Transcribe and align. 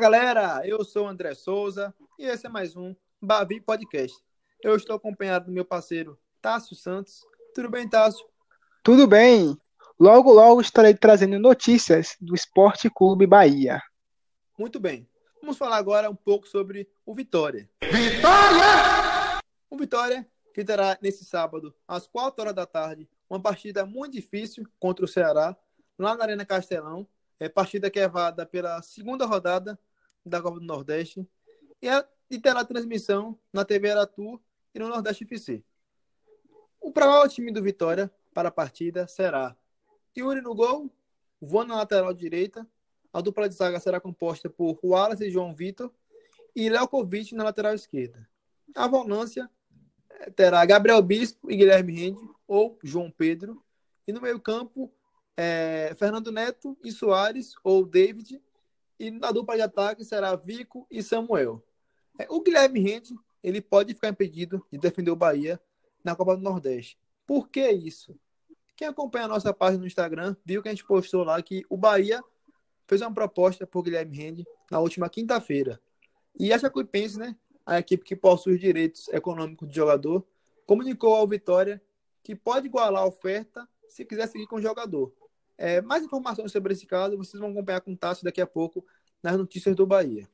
Fala 0.00 0.12
galera, 0.12 0.66
eu 0.66 0.82
sou 0.82 1.04
o 1.04 1.08
André 1.08 1.34
Souza 1.34 1.94
e 2.18 2.24
esse 2.24 2.46
é 2.46 2.48
mais 2.48 2.74
um 2.74 2.96
Bavi 3.20 3.60
Podcast. 3.60 4.16
Eu 4.62 4.74
estou 4.74 4.96
acompanhado 4.96 5.44
do 5.44 5.52
meu 5.52 5.62
parceiro 5.62 6.18
Tássio 6.40 6.74
Santos. 6.74 7.20
Tudo 7.54 7.68
bem, 7.68 7.86
Tássio? 7.86 8.24
Tudo 8.82 9.06
bem. 9.06 9.54
Logo, 9.98 10.32
logo 10.32 10.62
estarei 10.62 10.94
trazendo 10.94 11.38
notícias 11.38 12.16
do 12.18 12.34
Esporte 12.34 12.88
Clube 12.88 13.26
Bahia. 13.26 13.82
Muito 14.58 14.80
bem. 14.80 15.06
Vamos 15.38 15.58
falar 15.58 15.76
agora 15.76 16.08
um 16.08 16.16
pouco 16.16 16.48
sobre 16.48 16.88
o 17.04 17.14
Vitória. 17.14 17.68
Vitória! 17.82 19.38
O 19.68 19.76
Vitória 19.76 20.26
que 20.54 20.64
terá 20.64 20.96
nesse 21.02 21.26
sábado, 21.26 21.74
às 21.86 22.06
4 22.06 22.40
horas 22.40 22.54
da 22.54 22.64
tarde, 22.64 23.06
uma 23.28 23.38
partida 23.38 23.84
muito 23.84 24.14
difícil 24.14 24.66
contra 24.78 25.04
o 25.04 25.08
Ceará, 25.08 25.54
lá 25.98 26.16
na 26.16 26.24
Arena 26.24 26.46
Castelão, 26.46 27.06
é 27.38 27.50
partida 27.50 27.90
que 27.90 28.00
é 28.00 28.08
vada 28.08 28.46
pela 28.46 28.80
segunda 28.80 29.26
rodada 29.26 29.78
da 30.24 30.40
Copa 30.40 30.60
do 30.60 30.66
Nordeste 30.66 31.26
e, 31.80 31.88
a, 31.88 32.06
e 32.30 32.38
terá 32.38 32.64
transmissão 32.64 33.38
na 33.52 33.64
TV 33.64 33.90
Aratu 33.90 34.40
e 34.74 34.78
no 34.78 34.88
Nordeste 34.88 35.24
FC. 35.24 35.64
O 36.80 36.92
provável 36.92 37.28
time 37.28 37.52
do 37.52 37.62
Vitória 37.62 38.10
para 38.32 38.48
a 38.48 38.52
partida 38.52 39.06
será 39.06 39.56
Yuri 40.16 40.40
no 40.40 40.54
gol, 40.54 40.90
Voa 41.40 41.64
na 41.64 41.76
lateral 41.76 42.12
direita, 42.12 42.68
a 43.12 43.20
dupla 43.20 43.48
de 43.48 43.54
zaga 43.54 43.80
será 43.80 43.98
composta 43.98 44.48
por 44.48 44.78
Wallace 44.84 45.24
e 45.24 45.30
João 45.30 45.54
Vitor 45.54 45.90
e 46.54 46.68
Lelkovic 46.68 47.34
na 47.34 47.44
lateral 47.44 47.74
esquerda. 47.74 48.28
A 48.74 48.86
volância 48.86 49.50
eh, 50.10 50.30
terá 50.30 50.64
Gabriel 50.64 51.02
Bispo 51.02 51.50
e 51.50 51.56
Guilherme 51.56 51.92
Rende 51.92 52.20
ou 52.46 52.78
João 52.82 53.10
Pedro. 53.10 53.64
E 54.06 54.12
no 54.12 54.20
meio 54.20 54.38
campo, 54.38 54.92
é, 55.36 55.94
Fernando 55.98 56.30
Neto 56.30 56.76
e 56.84 56.92
Soares, 56.92 57.54
ou 57.64 57.84
David, 57.84 58.40
e 59.00 59.10
na 59.10 59.32
dupla 59.32 59.56
de 59.56 59.62
ataque 59.62 60.04
será 60.04 60.36
Vico 60.36 60.86
e 60.90 61.02
Samuel. 61.02 61.64
É, 62.18 62.26
o 62.28 62.42
Guilherme 62.42 62.80
Rende, 62.80 63.14
ele 63.42 63.62
pode 63.62 63.94
ficar 63.94 64.10
impedido 64.10 64.62
de 64.70 64.76
defender 64.76 65.10
o 65.10 65.16
Bahia 65.16 65.58
na 66.04 66.14
Copa 66.14 66.36
do 66.36 66.42
Nordeste. 66.42 66.98
Por 67.26 67.48
que 67.48 67.66
isso? 67.70 68.14
Quem 68.76 68.86
acompanha 68.86 69.24
a 69.24 69.28
nossa 69.28 69.54
página 69.54 69.80
no 69.80 69.86
Instagram 69.86 70.36
viu 70.44 70.62
que 70.62 70.68
a 70.68 70.72
gente 70.72 70.84
postou 70.84 71.24
lá 71.24 71.40
que 71.40 71.64
o 71.70 71.78
Bahia 71.78 72.22
fez 72.86 73.00
uma 73.00 73.12
proposta 73.12 73.66
por 73.66 73.82
Guilherme 73.82 74.14
Rende 74.14 74.46
na 74.70 74.78
última 74.78 75.08
quinta-feira. 75.08 75.80
E 76.38 76.52
a 76.52 76.58
Jacuipense, 76.58 77.18
né, 77.18 77.34
a 77.64 77.78
equipe 77.78 78.04
que 78.04 78.14
possui 78.14 78.54
os 78.54 78.60
direitos 78.60 79.08
econômicos 79.08 79.66
do 79.66 79.74
jogador, 79.74 80.26
comunicou 80.66 81.14
ao 81.14 81.26
Vitória 81.26 81.82
que 82.22 82.34
pode 82.34 82.66
igualar 82.66 83.02
a 83.02 83.06
oferta 83.06 83.66
se 83.88 84.04
quiser 84.04 84.28
seguir 84.28 84.46
com 84.46 84.56
o 84.56 84.62
jogador. 84.62 85.10
É, 85.62 85.82
mais 85.82 86.02
informações 86.02 86.50
sobre 86.50 86.72
esse 86.72 86.86
caso 86.86 87.18
vocês 87.18 87.38
vão 87.38 87.50
acompanhar 87.50 87.82
com 87.82 87.92
o 87.92 87.96
Tássio 87.96 88.24
daqui 88.24 88.40
a 88.40 88.46
pouco 88.46 88.82
nas 89.22 89.36
notícias 89.36 89.76
do 89.76 89.86
Bahia. 89.86 90.26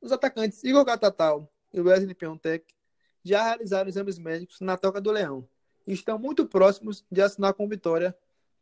Os 0.00 0.10
atacantes 0.10 0.64
Igor 0.64 0.84
Catatal 0.84 1.48
e 1.72 1.80
Wesley 1.80 2.12
Piontek 2.12 2.74
já 3.22 3.44
realizaram 3.44 3.88
exames 3.88 4.18
médicos 4.18 4.58
na 4.60 4.76
Toca 4.76 5.00
do 5.00 5.12
Leão 5.12 5.48
e 5.86 5.92
estão 5.92 6.18
muito 6.18 6.44
próximos 6.44 7.04
de 7.12 7.22
assinar 7.22 7.54
com 7.54 7.68
Vitória 7.68 8.12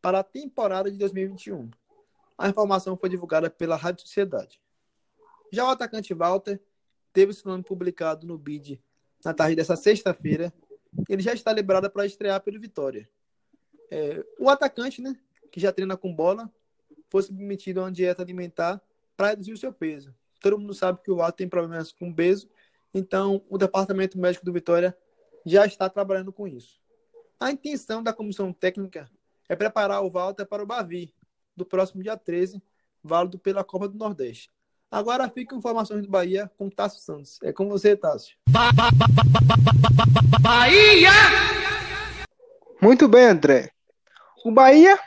para 0.02 0.18
a 0.18 0.22
temporada 0.22 0.90
de 0.90 0.98
2021. 0.98 1.70
A 2.36 2.50
informação 2.50 2.94
foi 2.94 3.08
divulgada 3.08 3.48
pela 3.48 3.76
Rádio 3.76 4.02
Sociedade. 4.02 4.60
Já 5.50 5.64
o 5.64 5.70
atacante 5.70 6.12
Walter 6.12 6.60
teve 7.14 7.32
seu 7.32 7.50
nome 7.50 7.64
publicado 7.64 8.26
no 8.26 8.36
BID 8.36 8.78
na 9.24 9.32
tarde 9.32 9.56
dessa 9.56 9.74
sexta-feira. 9.74 10.52
Ele 11.08 11.22
já 11.22 11.32
está 11.32 11.50
liberado 11.50 11.90
para 11.90 12.04
estrear 12.04 12.42
pelo 12.42 12.60
Vitória. 12.60 13.08
É, 13.90 14.22
o 14.38 14.50
atacante, 14.50 15.00
né, 15.00 15.18
que 15.50 15.60
já 15.60 15.72
treina 15.72 15.96
com 15.96 16.14
bola, 16.14 16.50
fosse 17.08 17.28
submetido 17.28 17.80
a 17.80 17.84
uma 17.84 17.92
dieta 17.92 18.22
alimentar 18.22 18.80
para 19.16 19.28
reduzir 19.28 19.52
o 19.52 19.58
seu 19.58 19.72
peso. 19.72 20.14
Todo 20.40 20.58
mundo 20.58 20.72
sabe 20.72 21.00
que 21.02 21.10
o 21.10 21.16
Walter 21.16 21.36
tem 21.36 21.48
problemas 21.48 21.92
com 21.92 22.12
peso, 22.12 22.48
então 22.94 23.44
o 23.48 23.58
departamento 23.58 24.18
médico 24.18 24.44
do 24.44 24.52
Vitória 24.52 24.96
já 25.44 25.66
está 25.66 25.88
trabalhando 25.88 26.32
com 26.32 26.46
isso. 26.46 26.80
A 27.38 27.50
intenção 27.50 28.02
da 28.02 28.12
comissão 28.12 28.52
técnica 28.52 29.10
é 29.48 29.56
preparar 29.56 30.02
o 30.02 30.10
Walter 30.10 30.46
para 30.46 30.62
o 30.62 30.66
Bavi, 30.66 31.14
do 31.56 31.64
próximo 31.64 32.02
dia 32.02 32.16
13, 32.16 32.62
válido 33.02 33.38
pela 33.38 33.64
Copa 33.64 33.88
do 33.88 33.98
Nordeste. 33.98 34.50
Agora 34.90 35.28
fica 35.28 35.54
informações 35.54 36.02
do 36.02 36.10
Bahia 36.10 36.50
com 36.58 36.68
Tássio 36.68 37.00
Santos. 37.00 37.38
É 37.42 37.52
com 37.52 37.68
você, 37.68 37.96
Tássio. 37.96 38.36
Bahia! 40.40 41.10
Muito 42.82 43.06
bem, 43.06 43.26
André. 43.26 43.70
O 44.44 44.50
Bahia 44.50 44.98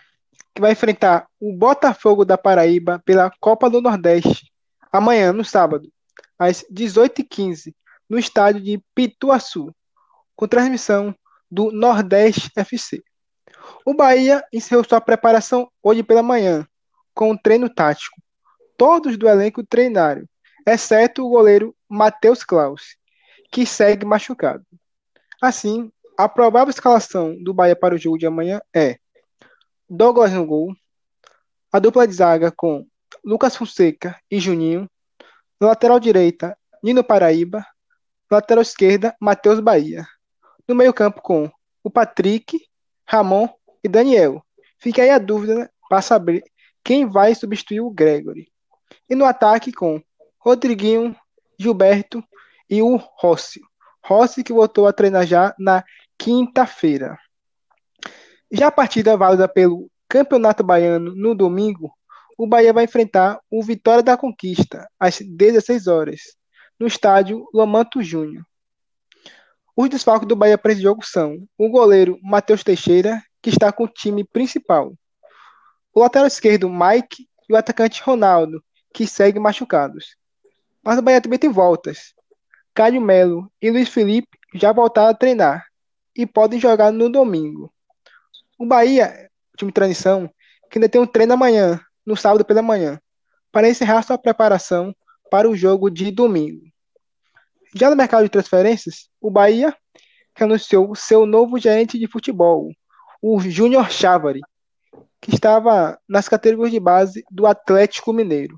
que 0.54 0.62
vai 0.62 0.74
enfrentar 0.74 1.28
o 1.40 1.52
Botafogo 1.54 2.24
da 2.24 2.38
Paraíba 2.38 3.02
pela 3.06 3.32
Copa 3.40 3.70
do 3.70 3.82
Nordeste 3.82 4.52
amanhã, 4.92 5.34
no 5.34 5.44
sábado, 5.44 5.92
às 6.38 6.64
18h15, 6.72 7.74
no 8.08 8.20
estádio 8.20 8.62
de 8.62 8.84
Pituaçu, 8.94 9.74
com 10.36 10.48
transmissão 10.48 11.16
do 11.50 11.72
Nordeste 11.72 12.52
FC. 12.56 13.04
O 13.86 13.94
Bahia 13.94 14.44
encerrou 14.54 14.84
sua 14.84 15.02
preparação 15.02 15.70
hoje 15.82 16.04
pela 16.04 16.22
manhã, 16.22 16.68
com 17.14 17.32
um 17.32 17.38
treino 17.38 17.70
tático. 17.70 18.22
Todos 18.78 19.18
do 19.18 19.28
elenco 19.28 19.66
treinaram, 19.66 20.28
exceto 20.68 21.26
o 21.26 21.30
goleiro 21.30 21.76
Matheus 21.90 22.44
Klaus, 22.44 22.96
que 23.52 23.66
segue 23.66 24.06
machucado. 24.06 24.66
Assim, 25.42 25.92
a 26.18 26.30
provável 26.30 26.70
escalação 26.70 27.36
do 27.44 27.54
Bahia 27.54 27.76
para 27.76 27.96
o 27.96 27.98
jogo 27.98 28.18
de 28.18 28.26
amanhã 28.28 28.62
é 28.74 29.00
Douglas 29.90 30.32
no 30.32 30.46
gol. 30.46 30.76
A 31.72 31.80
dupla 31.80 32.08
de 32.08 32.14
zaga 32.14 32.52
com 32.52 32.86
Lucas 33.24 33.56
Fonseca 33.56 34.20
e 34.30 34.40
Juninho. 34.40 34.90
Na 35.60 35.68
lateral 35.68 36.00
direita, 36.00 36.58
Nino 36.82 37.04
Paraíba. 37.04 37.60
Na 38.30 38.38
lateral 38.38 38.62
esquerda, 38.62 39.16
Matheus 39.20 39.60
Bahia. 39.60 40.06
No 40.68 40.76
meio-campo 40.76 41.22
com 41.22 41.52
o 41.84 41.90
Patrick, 41.90 42.60
Ramon 43.06 43.50
e 43.84 43.90
Daniel. 43.90 44.44
Fica 44.80 45.02
aí 45.02 45.10
a 45.10 45.18
dúvida 45.18 45.72
para 45.90 46.02
saber 46.02 46.44
quem 46.84 47.06
vai 47.06 47.36
substituir 47.36 47.82
o 47.82 47.90
Gregory. 47.90 48.52
E 49.10 49.16
no 49.16 49.26
ataque 49.26 49.72
com 49.72 50.02
Rodriguinho, 50.40 51.16
Gilberto 51.60 52.24
e 52.70 52.82
o 52.82 52.98
Rossi. 52.98 53.62
Rossi 54.04 54.44
que 54.44 54.52
voltou 54.52 54.88
a 54.88 54.94
treinar 54.94 55.26
já 55.26 55.54
na 55.58 55.84
quinta-feira. 56.18 57.18
Já 58.56 58.68
a 58.68 58.72
partida 58.72 59.18
válida 59.18 59.48
pelo 59.48 59.90
Campeonato 60.08 60.64
Baiano 60.64 61.16
no 61.16 61.34
domingo, 61.34 61.92
o 62.38 62.46
Bahia 62.46 62.72
vai 62.72 62.84
enfrentar 62.84 63.40
o 63.50 63.64
Vitória 63.64 64.04
da 64.04 64.16
Conquista 64.16 64.88
às 65.00 65.18
16 65.20 65.88
horas, 65.88 66.20
no 66.80 66.86
estádio 66.86 67.50
Lamanto 67.52 68.04
Júnior. 68.04 68.46
Os 69.76 69.90
desfalques 69.90 70.28
do 70.28 70.36
Bahia 70.36 70.56
para 70.56 70.72
esse 70.72 70.84
jogo 70.84 71.04
são 71.04 71.40
o 71.58 71.68
goleiro 71.68 72.20
Matheus 72.22 72.64
Teixeira, 72.64 73.20
que 73.42 73.50
está 73.50 73.72
com 73.72 73.86
o 73.86 73.88
time 73.88 74.24
principal, 74.24 74.94
o 75.92 76.02
lateral 76.02 76.28
esquerdo 76.28 76.70
Mike 76.70 77.28
e 77.50 77.54
o 77.54 77.58
atacante 77.58 78.04
Ronaldo, 78.04 78.64
que 78.94 79.08
segue 79.08 79.40
machucados. 79.40 80.16
Mas 80.84 81.00
o 81.00 81.02
Bahia 81.02 81.20
também 81.20 81.40
tem 81.40 81.50
voltas. 81.50 82.14
Caio 82.72 83.02
Melo 83.02 83.52
e 83.60 83.72
Luiz 83.72 83.90
Felipe 83.90 84.38
já 84.54 84.72
voltaram 84.72 85.10
a 85.10 85.16
treinar 85.16 85.66
e 86.16 86.28
podem 86.28 86.60
jogar 86.60 86.92
no 86.92 87.10
domingo. 87.10 87.73
O 88.64 88.66
Bahia, 88.66 89.30
time 89.58 89.72
de 89.72 89.74
transição, 89.74 90.34
que 90.72 90.78
ainda 90.78 90.88
tem 90.88 91.02
um 91.02 91.06
treino 91.06 91.34
amanhã, 91.34 91.82
no 92.06 92.16
sábado 92.16 92.46
pela 92.46 92.62
manhã, 92.62 92.98
para 93.52 93.68
encerrar 93.68 94.02
sua 94.04 94.18
preparação 94.18 94.96
para 95.30 95.50
o 95.50 95.54
jogo 95.54 95.90
de 95.90 96.10
domingo. 96.10 96.62
Já 97.76 97.90
no 97.90 97.96
mercado 97.98 98.24
de 98.24 98.30
transferências, 98.30 99.10
o 99.20 99.30
Bahia 99.30 99.76
que 100.34 100.46
anunciou 100.46 100.96
seu 100.96 101.26
novo 101.26 101.60
gerente 101.60 102.00
de 102.00 102.08
futebol, 102.08 102.72
o 103.22 103.38
Júnior 103.42 103.92
Chávari, 103.92 104.40
que 105.20 105.36
estava 105.36 106.00
nas 106.08 106.30
categorias 106.30 106.72
de 106.72 106.80
base 106.80 107.22
do 107.30 107.46
Atlético 107.46 108.14
Mineiro. 108.14 108.58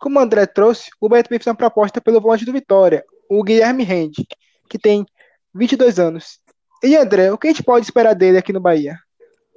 Como 0.00 0.18
o 0.18 0.22
André 0.22 0.44
trouxe, 0.44 0.90
o 1.00 1.08
Bahia 1.08 1.22
também 1.22 1.38
fez 1.38 1.46
uma 1.46 1.54
proposta 1.54 2.00
pelo 2.00 2.20
volante 2.20 2.44
do 2.44 2.52
Vitória, 2.52 3.04
o 3.30 3.44
Guilherme 3.44 3.84
Rende, 3.84 4.26
que 4.68 4.76
tem 4.76 5.06
22 5.54 6.00
anos. 6.00 6.40
E 6.82 6.96
André, 6.96 7.30
o 7.30 7.38
que 7.38 7.46
a 7.46 7.50
gente 7.52 7.62
pode 7.62 7.86
esperar 7.86 8.14
dele 8.14 8.36
aqui 8.36 8.52
no 8.52 8.58
Bahia? 8.58 8.98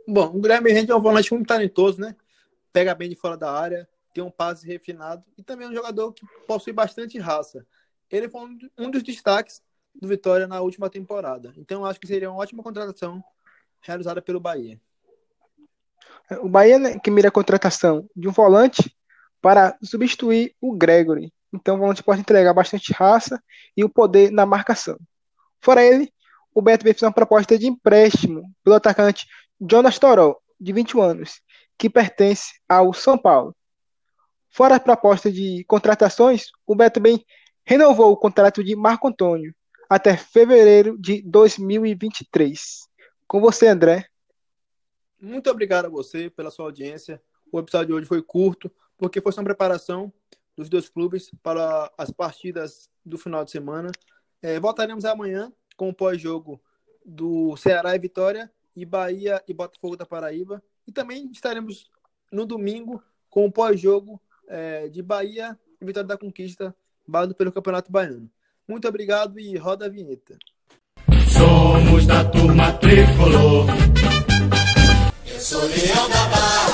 Bom, 0.07 0.35
o 0.35 0.41
Guilherme 0.41 0.71
Rende 0.71 0.91
é 0.91 0.95
um 0.95 1.01
volante 1.01 1.33
muito 1.33 1.47
talentoso, 1.47 1.99
né? 1.99 2.15
Pega 2.71 2.93
bem 2.93 3.09
de 3.09 3.15
fora 3.15 3.37
da 3.37 3.51
área, 3.51 3.87
tem 4.13 4.23
um 4.23 4.31
passe 4.31 4.67
refinado 4.67 5.23
e 5.37 5.43
também 5.43 5.67
é 5.67 5.69
um 5.69 5.73
jogador 5.73 6.11
que 6.11 6.25
possui 6.47 6.73
bastante 6.73 7.17
raça. 7.17 7.65
Ele 8.11 8.29
foi 8.29 8.41
um 8.77 8.91
dos 8.91 9.01
destaques 9.01 9.61
do 9.95 10.07
Vitória 10.07 10.47
na 10.47 10.61
última 10.61 10.89
temporada. 10.89 11.53
Então, 11.57 11.85
acho 11.85 11.99
que 11.99 12.07
seria 12.07 12.29
uma 12.29 12.39
ótima 12.39 12.63
contratação 12.63 13.23
realizada 13.81 14.21
pelo 14.21 14.39
Bahia. 14.39 14.79
O 16.41 16.49
Bahia 16.49 16.79
né, 16.79 16.99
que 16.99 17.11
mira 17.11 17.29
a 17.29 17.31
contratação 17.31 18.07
de 18.15 18.27
um 18.27 18.31
volante 18.31 18.95
para 19.41 19.77
substituir 19.83 20.55
o 20.61 20.75
Gregory. 20.75 21.33
Então, 21.51 21.75
o 21.75 21.79
volante 21.79 22.03
pode 22.03 22.21
entregar 22.21 22.53
bastante 22.53 22.91
raça 22.93 23.41
e 23.75 23.83
o 23.83 23.89
poder 23.89 24.31
na 24.31 24.45
marcação. 24.45 24.97
Fora 25.59 25.83
ele, 25.83 26.11
o 26.53 26.61
Beto 26.61 26.83
fez 26.83 27.01
uma 27.01 27.11
proposta 27.11 27.57
de 27.57 27.67
empréstimo 27.67 28.43
pelo 28.63 28.75
atacante 28.75 29.27
Jonas 29.59 29.99
Toró, 29.99 30.37
de 30.59 30.73
21 30.73 31.01
anos, 31.01 31.41
que 31.77 31.89
pertence 31.89 32.53
ao 32.67 32.93
São 32.93 33.17
Paulo. 33.17 33.55
Fora 34.49 34.75
a 34.75 34.79
proposta 34.79 35.31
de 35.31 35.63
contratações, 35.67 36.45
o 36.65 36.75
Beto 36.75 36.99
bem 36.99 37.25
renovou 37.65 38.11
o 38.11 38.17
contrato 38.17 38.63
de 38.63 38.75
Marco 38.75 39.07
Antônio 39.07 39.53
até 39.89 40.15
fevereiro 40.15 40.97
de 40.99 41.21
2023. 41.23 42.87
Com 43.27 43.39
você, 43.39 43.67
André. 43.67 44.07
Muito 45.19 45.49
obrigado 45.49 45.85
a 45.85 45.89
você 45.89 46.29
pela 46.29 46.51
sua 46.51 46.65
audiência. 46.65 47.21
O 47.51 47.59
episódio 47.59 47.87
de 47.87 47.93
hoje 47.93 48.07
foi 48.07 48.21
curto, 48.21 48.71
porque 48.97 49.21
foi 49.21 49.31
só 49.31 49.41
uma 49.41 49.45
preparação 49.45 50.11
dos 50.55 50.69
dois 50.69 50.89
clubes 50.89 51.31
para 51.41 51.91
as 51.97 52.11
partidas 52.11 52.89
do 53.05 53.17
final 53.17 53.43
de 53.43 53.51
semana. 53.51 53.91
É, 54.41 54.59
voltaremos 54.59 55.05
amanhã 55.05 55.51
com 55.75 55.89
o 55.89 55.93
pós-jogo 55.93 56.61
do 57.05 57.55
Ceará 57.57 57.95
e 57.95 57.99
Vitória 57.99 58.51
e 58.75 58.85
Bahia 58.85 59.41
e 59.47 59.53
Botafogo 59.53 59.95
da 59.95 60.05
Paraíba. 60.05 60.61
E 60.87 60.91
também 60.91 61.29
estaremos 61.31 61.89
no 62.31 62.45
domingo 62.45 63.01
com 63.29 63.45
o 63.45 63.51
pós-jogo 63.51 64.21
é, 64.47 64.87
de 64.89 65.01
Bahia 65.01 65.57
e 65.81 65.85
Vitória 65.85 66.07
da 66.07 66.17
Conquista, 66.17 66.75
válido 67.07 67.35
pelo 67.35 67.51
Campeonato 67.51 67.91
Baiano. 67.91 68.29
Muito 68.67 68.87
obrigado 68.87 69.39
e 69.39 69.57
roda 69.57 69.85
a 69.85 69.89
vinheta. 69.89 70.37
Somos 71.27 72.05
da 72.05 72.23
turma 72.25 72.71
tricolor. 72.73 73.67
Eu 75.25 75.39
sou 75.39 75.61
Leão 75.65 76.09
da 76.09 76.25
Barra. 76.27 76.72